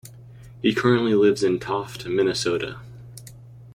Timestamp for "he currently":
0.63-1.13